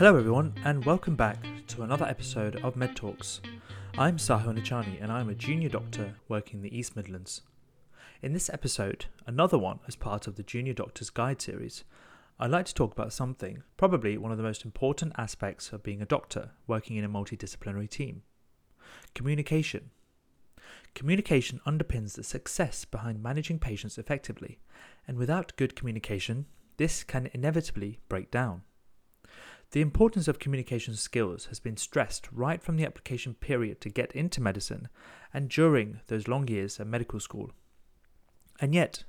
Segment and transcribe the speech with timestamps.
[0.00, 3.42] Hello, everyone, and welcome back to another episode of Med Talks.
[3.98, 7.42] I'm Sahil Nichani, and I'm a junior doctor working in the East Midlands.
[8.22, 11.84] In this episode, another one as part of the Junior Doctor's Guide series,
[12.38, 16.00] I'd like to talk about something, probably one of the most important aspects of being
[16.00, 18.22] a doctor working in a multidisciplinary team
[19.14, 19.90] communication.
[20.94, 24.60] Communication underpins the success behind managing patients effectively,
[25.06, 26.46] and without good communication,
[26.78, 28.62] this can inevitably break down.
[29.72, 34.10] The importance of communication skills has been stressed right from the application period to get
[34.12, 34.88] into medicine
[35.32, 37.52] and during those long years at medical school.
[38.60, 39.04] And yet,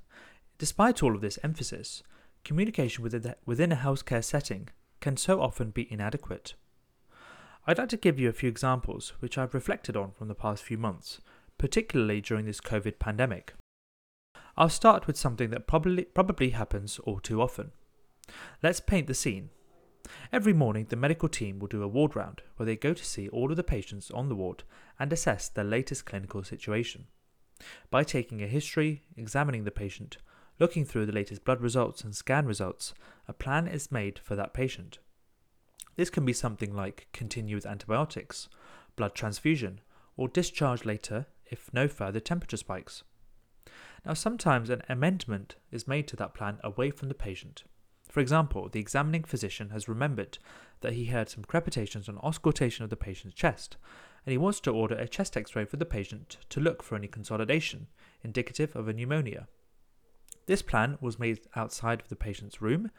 [0.60, 2.04] despite all of this emphasis,
[2.44, 6.54] communication within a healthcare setting can so often be inadequate.
[7.66, 10.64] I'd like to give you a few examples which I've reflected on from the past
[10.64, 11.22] few months,
[11.58, 13.54] particularly during this COVID pandemic.
[14.56, 17.72] I'll start with something that probably, probably happens all too often.
[18.62, 19.50] Let's paint the scene.
[20.32, 23.28] Every morning, the medical team will do a ward round where they go to see
[23.30, 24.64] all of the patients on the ward
[25.00, 27.08] and assess their latest clinical situation.
[27.90, 30.18] By taking a history, examining the patient,
[30.60, 32.94] looking through the latest blood results and scan results,
[33.28, 35.00] a plan is made for that patient.
[35.96, 38.48] This can be something like continue with antibiotics,
[38.96, 39.82] blood transfusion,
[40.18, 43.04] or discharge later if no further temperature spikes.
[44.06, 47.64] Now, sometimes an amendment is made to that plan away from the patient.
[48.12, 50.38] For example, the examining physician has remembered
[50.82, 53.78] that he heard some crepitations on auscultation of the patient's chest,
[54.26, 56.96] and he wants to order a chest x ray for the patient to look for
[56.98, 57.88] any consolidation,
[58.22, 59.48] indicative of a pneumonia.
[60.46, 62.92] This plan was made outside of the patient's room.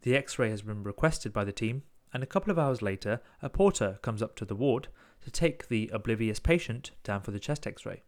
[0.00, 1.82] The x ray has been requested by the team,
[2.14, 4.88] and a couple of hours later, a porter comes up to the ward
[5.24, 8.02] to take the oblivious patient down for the chest x ray.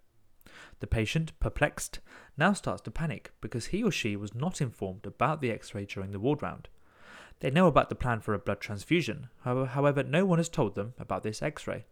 [0.81, 2.01] The patient, perplexed,
[2.37, 5.85] now starts to panic because he or she was not informed about the x ray
[5.85, 6.69] during the ward round.
[7.41, 10.95] They know about the plan for a blood transfusion, however, no one has told them
[10.99, 11.85] about this x ray.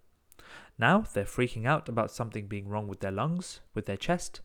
[0.79, 4.41] Now they're freaking out about something being wrong with their lungs, with their chest,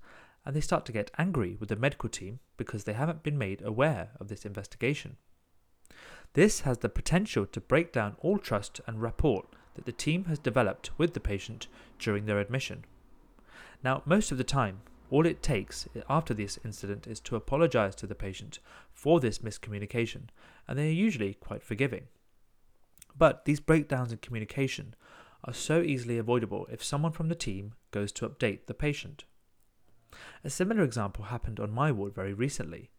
[0.45, 3.61] and they start to get angry with the medical team because they haven't been made
[3.61, 5.17] aware of this investigation.
[6.33, 10.39] This has the potential to break down all trust and rapport that the team has
[10.39, 12.85] developed with the patient during their admission.
[13.83, 18.07] Now, most of the time, all it takes after this incident is to apologize to
[18.07, 18.59] the patient
[18.91, 20.29] for this miscommunication,
[20.67, 22.07] and they are usually quite forgiving.
[23.17, 24.95] But these breakdowns in communication
[25.43, 29.23] are so easily avoidable if someone from the team goes to update the patient.
[30.43, 32.91] A similar example happened on my ward very recently.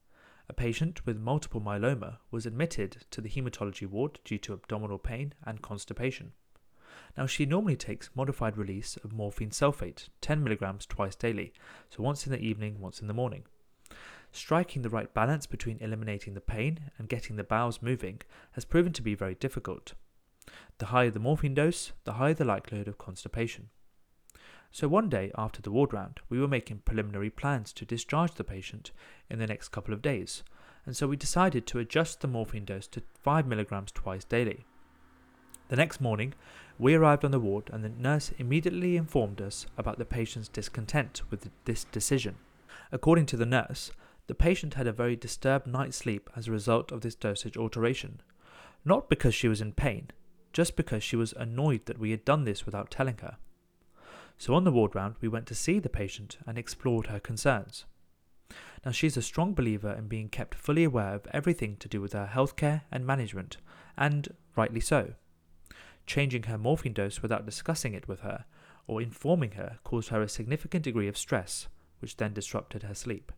[0.48, 5.34] A patient with multiple myeloma was admitted to the hematology ward due to abdominal pain
[5.44, 6.32] and constipation.
[7.16, 11.52] Now, she normally takes modified release of morphine sulfate, 10 mg twice daily,
[11.88, 13.44] so once in the evening, once in the morning.
[14.32, 18.20] Striking the right balance between eliminating the pain and getting the bowels moving
[18.52, 19.94] has proven to be very difficult.
[20.78, 23.70] The higher the morphine dose, the higher the likelihood of constipation.
[24.72, 28.44] So one day after the ward round, we were making preliminary plans to discharge the
[28.44, 28.92] patient
[29.28, 30.44] in the next couple of days,
[30.86, 34.64] and so we decided to adjust the morphine dose to 5 mg twice daily.
[35.70, 36.34] The next morning,
[36.81, 41.22] we arrived on the ward and the nurse immediately informed us about the patient's discontent
[41.31, 42.34] with this decision.
[42.91, 43.92] According to the nurse,
[44.26, 48.20] the patient had a very disturbed night's sleep as a result of this dosage alteration,
[48.84, 50.10] not because she was in pain,
[50.53, 53.37] just because she was annoyed that we had done this without telling her.
[54.38, 57.84] So on the ward round, we went to see the patient and explored her concerns.
[58.84, 62.12] Now, she's a strong believer in being kept fully aware of everything to do with
[62.12, 63.58] her healthcare and management,
[63.97, 65.14] and rightly so.
[66.10, 68.44] Changing her morphine dose without discussing it with her
[68.88, 71.69] or informing her caused her a significant degree of stress,
[72.00, 73.31] which then disrupted her sleep.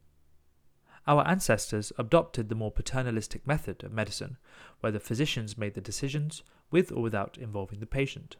[1.06, 4.38] Our ancestors adopted the more paternalistic method of medicine,
[4.80, 8.36] where the physicians made the decisions with or without involving the patient.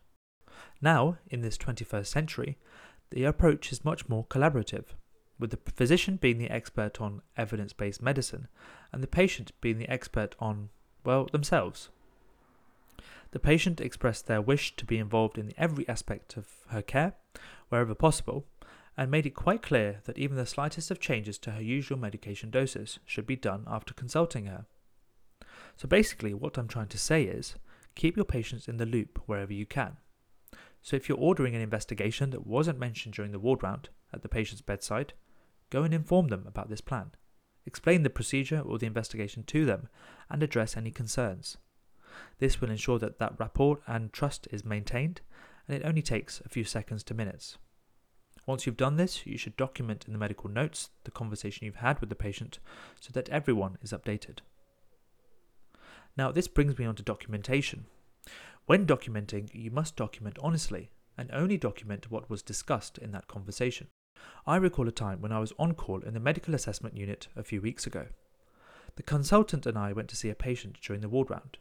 [0.81, 2.56] Now, in this 21st century,
[3.10, 4.94] the approach is much more collaborative,
[5.38, 8.48] with the physician being the expert on evidence based medicine
[8.92, 10.71] and the patient being the expert on,
[11.04, 11.91] well, themselves.
[13.32, 17.14] The patient expressed their wish to be involved in every aspect of her care,
[17.70, 18.46] wherever possible,
[18.96, 22.50] and made it quite clear that even the slightest of changes to her usual medication
[22.50, 24.66] doses should be done after consulting her.
[25.76, 27.56] So basically, what I'm trying to say is
[27.94, 29.96] keep your patients in the loop wherever you can.
[30.82, 34.28] So if you're ordering an investigation that wasn't mentioned during the ward round at the
[34.28, 35.14] patient's bedside,
[35.70, 37.12] go and inform them about this plan.
[37.64, 39.88] Explain the procedure or the investigation to them
[40.28, 41.56] and address any concerns.
[42.38, 45.20] This will ensure that that rapport and trust is maintained,
[45.66, 47.59] and it only takes a few seconds to minutes.
[48.47, 52.00] Once you've done this, you should document in the medical notes the conversation you've had
[52.00, 52.59] with the patient
[53.00, 54.38] so that everyone is updated.
[56.16, 57.86] Now, this brings me on to documentation.
[58.66, 63.88] When documenting, you must document honestly and only document what was discussed in that conversation.
[64.47, 67.42] I recall a time when I was on call in the medical assessment unit a
[67.42, 68.06] few weeks ago.
[68.97, 71.58] The consultant and I went to see a patient during the ward round.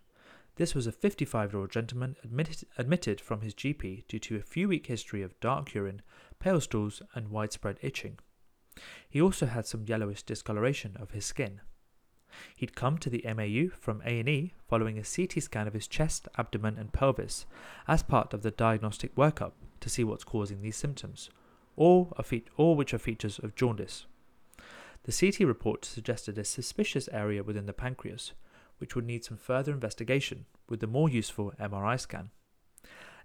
[0.56, 4.42] This was a 55 year old gentleman admitted, admitted from his GP due to a
[4.42, 6.02] few week history of dark urine,
[6.40, 8.20] pale stools, and widespread itching.
[9.10, 11.62] He also had some yellowish discoloration of his skin.
[12.56, 16.78] He'd come to the MAU from A&E following a CT scan of his chest, abdomen
[16.78, 17.46] and pelvis
[17.88, 19.52] as part of the diagnostic workup
[19.82, 21.30] to see what's causing these symptoms,
[21.76, 24.06] all, fe- all which are features of jaundice.
[25.04, 28.34] The CT report suggested a suspicious area within the pancreas,
[28.82, 32.32] which would need some further investigation with the more useful MRI scan.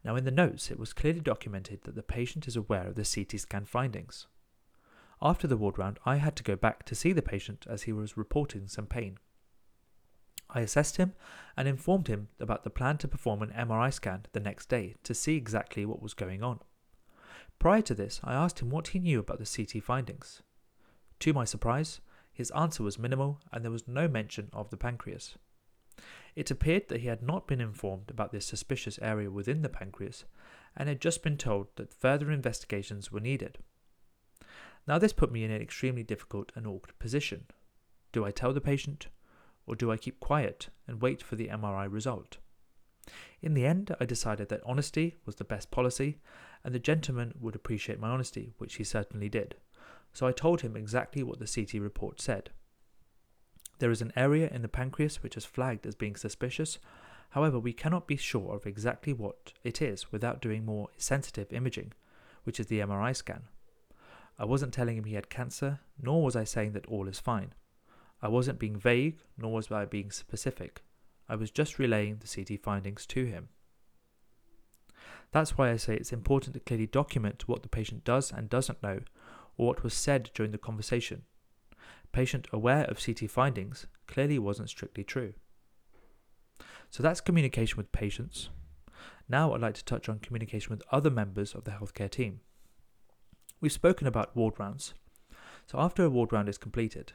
[0.04, 3.02] Now, in the notes, it was clearly documented that the patient is aware of the
[3.02, 4.26] CT scan findings.
[5.22, 7.92] After the ward round, I had to go back to see the patient as he
[7.92, 9.18] was reporting some pain.
[10.50, 11.14] I assessed him
[11.56, 15.14] and informed him about the plan to perform an MRI scan the next day to
[15.14, 16.60] see exactly what was going on.
[17.58, 20.42] Prior to this, I asked him what he knew about the CT findings.
[21.20, 22.00] To my surprise,
[22.32, 25.38] his answer was minimal and there was no mention of the pancreas.
[26.36, 30.24] It appeared that he had not been informed about this suspicious area within the pancreas
[30.76, 33.58] and had just been told that further investigations were needed.
[34.86, 37.46] Now, this put me in an extremely difficult and awkward position.
[38.12, 39.08] Do I tell the patient,
[39.66, 42.36] or do I keep quiet and wait for the MRI result?
[43.40, 46.18] In the end, I decided that honesty was the best policy,
[46.62, 49.56] and the gentleman would appreciate my honesty, which he certainly did.
[50.12, 52.50] So I told him exactly what the CT report said.
[53.78, 56.78] There is an area in the pancreas which is flagged as being suspicious,
[57.30, 61.92] however, we cannot be sure of exactly what it is without doing more sensitive imaging,
[62.44, 63.42] which is the MRI scan.
[64.38, 67.52] I wasn't telling him he had cancer, nor was I saying that all is fine.
[68.22, 70.82] I wasn't being vague, nor was I being specific.
[71.28, 73.48] I was just relaying the CT findings to him.
[75.32, 78.82] That's why I say it's important to clearly document what the patient does and doesn't
[78.82, 79.00] know,
[79.56, 81.22] or what was said during the conversation.
[82.16, 85.34] Patient aware of CT findings clearly wasn't strictly true.
[86.88, 88.48] So that's communication with patients.
[89.28, 92.40] Now I'd like to touch on communication with other members of the healthcare team.
[93.60, 94.94] We've spoken about ward rounds.
[95.66, 97.12] So, after a ward round is completed,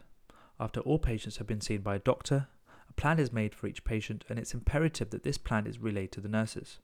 [0.59, 2.50] after all patients have been seen by a doctor,
[2.88, 6.12] a plan is made for each patient, and it's imperative that this plan is relayed
[6.12, 6.77] to the nurses.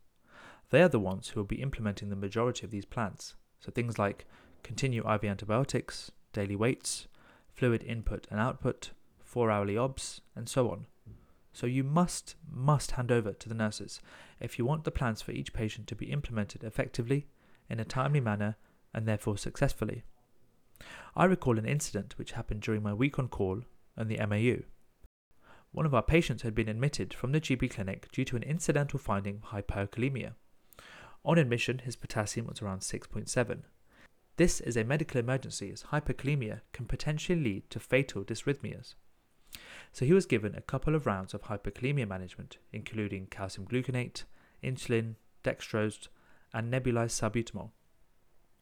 [0.71, 3.35] They are the ones who will be implementing the majority of these plans.
[3.59, 4.25] So, things like
[4.63, 7.07] continue IV antibiotics, daily weights,
[7.57, 8.91] fluid input and output,
[9.23, 10.85] four hourly OBS, and so on.
[11.51, 13.99] So, you must, must hand over to the nurses
[14.39, 17.25] if you want the plans for each patient to be implemented effectively,
[17.67, 18.57] in a timely manner,
[18.93, 20.03] and therefore successfully.
[21.15, 23.61] I recall an incident which happened during my week on call
[23.95, 24.63] and the MAU.
[25.71, 28.99] One of our patients had been admitted from the GP clinic due to an incidental
[28.99, 30.33] finding of hyperkalemia.
[31.25, 33.63] On admission, his potassium was around 6.7.
[34.37, 38.93] This is a medical emergency as hyperkalemia can potentially lead to fatal dysrhythmias.
[39.91, 44.25] So he was given a couple of rounds of hyperkalemia management, including calcium gluconate,
[44.63, 46.07] insulin, dextrose,
[46.53, 47.71] and nebulized salbutamol.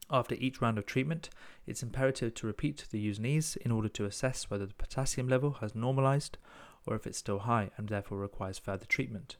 [0.09, 1.29] After each round of treatment,
[1.67, 5.75] it's imperative to repeat the U&Es in order to assess whether the potassium level has
[5.75, 6.37] normalized
[6.85, 9.35] or if it's still high and therefore requires further treatment.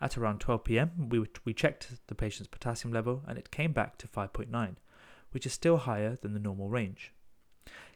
[0.00, 3.98] At around 12 pm, we, we checked the patient's potassium level and it came back
[3.98, 4.76] to 5.9,
[5.34, 7.12] which is still higher than the normal range.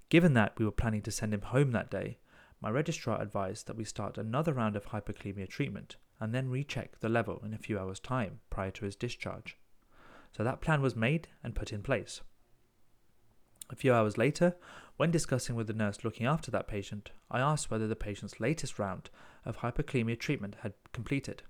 [0.08, 2.18] Given that we were planning to send him home that day,
[2.60, 7.08] my registrar advised that we start another round of hyperkalemia treatment and then recheck the
[7.08, 9.56] level in a few hours' time prior to his discharge.
[10.36, 12.22] So that plan was made and put in place.
[13.70, 14.56] A few hours later,
[14.96, 18.80] when discussing with the nurse looking after that patient, I asked whether the patient's latest
[18.80, 19.10] round
[19.44, 21.44] of hyperkalemia treatment had completed.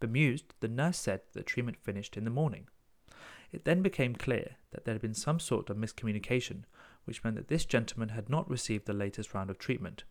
[0.00, 2.68] Bemused, the nurse said that treatment finished in the morning.
[3.52, 6.64] It then became clear that there had been some sort of miscommunication,
[7.04, 10.04] which meant that this gentleman had not received the latest round of treatment.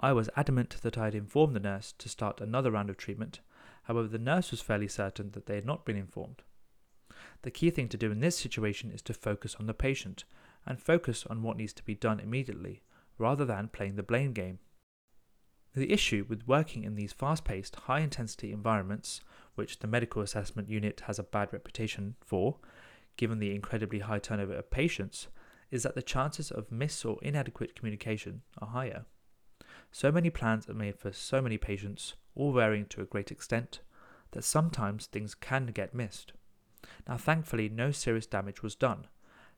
[0.00, 3.40] I was adamant that I had informed the nurse to start another round of treatment,
[3.84, 6.42] however, the nurse was fairly certain that they had not been informed.
[7.42, 10.24] The key thing to do in this situation is to focus on the patient
[10.66, 12.82] and focus on what needs to be done immediately,
[13.18, 14.58] rather than playing the blame game.
[15.74, 19.20] The issue with working in these fast paced, high intensity environments,
[19.54, 22.56] which the medical assessment unit has a bad reputation for,
[23.16, 25.28] given the incredibly high turnover of patients,
[25.70, 29.04] is that the chances of miss or inadequate communication are higher.
[29.90, 33.80] So many plans are made for so many patients, all varying to a great extent,
[34.32, 36.32] that sometimes things can get missed.
[37.08, 39.06] Now, thankfully, no serious damage was done.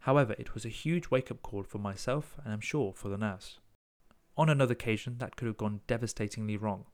[0.00, 3.18] However, it was a huge wake up call for myself and I'm sure for the
[3.18, 3.58] nurse.
[4.36, 6.84] On another occasion, that could have gone devastatingly wrong.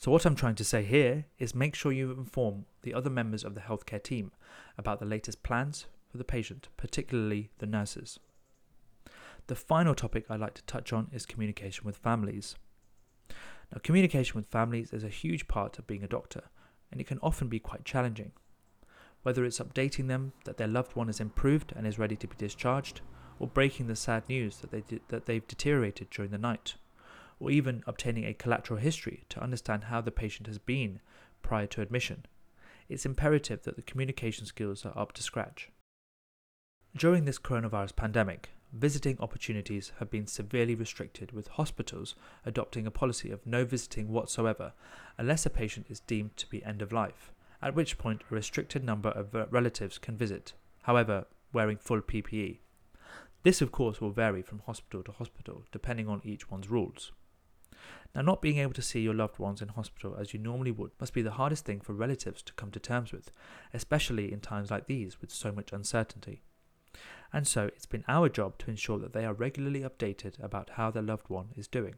[0.00, 3.44] So, what I'm trying to say here is make sure you inform the other members
[3.44, 4.32] of the healthcare team
[4.76, 8.18] about the latest plans for the patient, particularly the nurses.
[9.46, 12.56] The final topic I'd like to touch on is communication with families.
[13.72, 16.44] Now, communication with families is a huge part of being a doctor,
[16.90, 18.32] and it can often be quite challenging.
[19.22, 22.34] Whether it's updating them that their loved one is improved and is ready to be
[22.36, 23.00] discharged,
[23.38, 26.74] or breaking the sad news that, they that they've deteriorated during the night,
[27.42, 31.00] or even obtaining a collateral history to understand how the patient has been
[31.42, 32.24] prior to admission,
[32.88, 35.68] it's imperative that the communication skills are up to scratch.
[36.96, 42.14] During this coronavirus pandemic, visiting opportunities have been severely restricted, with hospitals
[42.46, 44.72] adopting a policy of no visiting whatsoever
[45.18, 48.84] unless a patient is deemed to be end of life, at which point a restricted
[48.84, 52.58] number of relatives can visit, however, wearing full PPE.
[53.42, 57.10] This, of course, will vary from hospital to hospital depending on each one's rules.
[58.14, 60.92] Now, not being able to see your loved ones in hospital as you normally would
[61.00, 63.30] must be the hardest thing for relatives to come to terms with,
[63.72, 66.42] especially in times like these with so much uncertainty
[67.32, 70.90] and so it's been our job to ensure that they are regularly updated about how
[70.90, 71.94] their loved one is doing.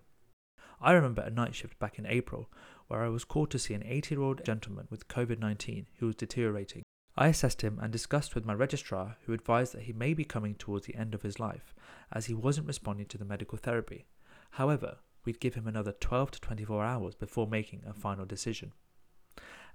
[0.80, 2.48] I remember a night shift back in April
[2.88, 6.06] where I was called to see an 80 year old gentleman with COVID 19 who
[6.06, 6.82] was deteriorating.
[7.16, 10.56] I assessed him and discussed with my registrar, who advised that he may be coming
[10.56, 11.72] towards the end of his life
[12.12, 14.04] as he wasn't responding to the medical therapy.
[14.50, 18.72] However, we'd give him another 12 to 24 hours before making a final decision.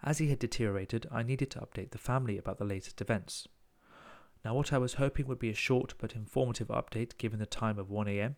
[0.02, 3.48] As he had deteriorated, I needed to update the family about the latest events.
[4.46, 7.78] Now, what I was hoping would be a short but informative update given the time
[7.78, 8.36] of 1am,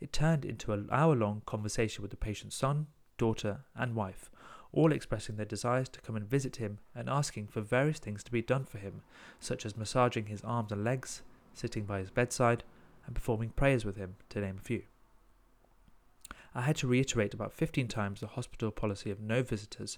[0.00, 4.30] it turned into an hour long conversation with the patient's son, daughter, and wife,
[4.72, 8.32] all expressing their desires to come and visit him and asking for various things to
[8.32, 9.02] be done for him,
[9.40, 11.22] such as massaging his arms and legs,
[11.54, 12.64] sitting by his bedside,
[13.06, 14.82] and performing prayers with him, to name a few.
[16.58, 19.96] I had to reiterate about 15 times the hospital policy of no visitors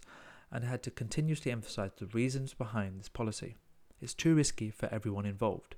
[0.53, 3.57] and had to continuously emphasize the reasons behind this policy.
[3.99, 5.77] It's too risky for everyone involved.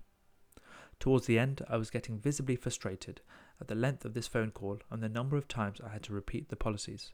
[0.99, 3.21] Towards the end, I was getting visibly frustrated
[3.61, 6.12] at the length of this phone call and the number of times I had to
[6.12, 7.12] repeat the policies.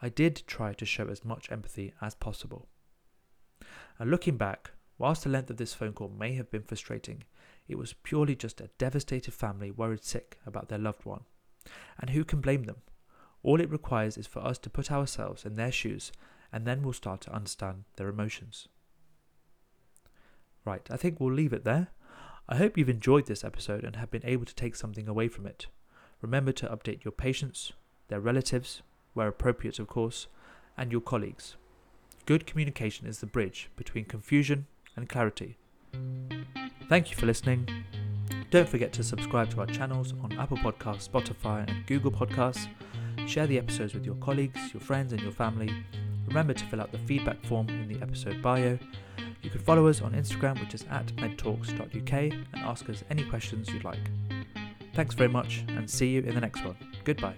[0.00, 2.68] I did try to show as much empathy as possible.
[3.98, 7.24] And looking back, whilst the length of this phone call may have been frustrating,
[7.66, 11.24] it was purely just a devastated family worried sick about their loved one.
[11.98, 12.82] And who can blame them?
[13.42, 16.12] All it requires is for us to put ourselves in their shoes,
[16.52, 18.68] and then we'll start to understand their emotions.
[20.64, 21.88] Right, I think we'll leave it there.
[22.48, 25.46] I hope you've enjoyed this episode and have been able to take something away from
[25.46, 25.66] it.
[26.20, 27.72] Remember to update your patients,
[28.08, 30.26] their relatives, where appropriate, of course,
[30.76, 31.56] and your colleagues.
[32.26, 34.66] Good communication is the bridge between confusion
[34.96, 35.56] and clarity.
[36.88, 37.68] Thank you for listening.
[38.54, 42.68] Don't forget to subscribe to our channels on Apple Podcasts, Spotify, and Google Podcasts.
[43.26, 45.74] Share the episodes with your colleagues, your friends, and your family.
[46.28, 48.78] Remember to fill out the feedback form in the episode bio
[49.42, 53.68] you can follow us on Instagram, which is at medtalks.uk, and ask us any questions
[53.70, 54.08] you'd like.
[54.94, 56.76] Thanks very much, and see you in the next one.
[57.02, 57.34] Goodbye.